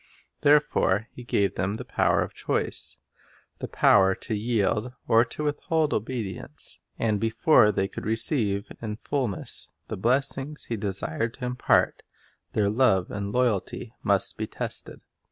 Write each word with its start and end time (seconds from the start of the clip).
There 0.41 0.59
fore 0.59 1.09
He 1.11 1.23
gave 1.23 1.53
them 1.53 1.75
the 1.75 1.85
power 1.85 2.23
of 2.23 2.33
choice— 2.33 2.97
the 3.59 3.67
power 3.67 4.15
to 4.15 4.33
yield 4.33 4.93
or 5.07 5.23
to 5.25 5.43
withhold 5.43 5.93
obedience. 5.93 6.79
And 6.97 7.19
before 7.19 7.71
they 7.71 7.87
could 7.87 8.07
receive 8.07 8.65
in 8.81 8.95
fulness 8.95 9.69
the 9.89 9.97
blessings 9.97 10.63
He 10.65 10.75
desired 10.75 11.35
to 11.35 11.45
impart, 11.45 12.01
their 12.53 12.67
love 12.67 13.11
and 13.11 13.31
loyalty 13.31 13.93
must 14.01 14.37
be 14.37 14.47
tested. 14.47 15.01